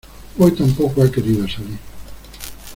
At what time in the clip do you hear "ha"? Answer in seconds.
1.03-1.11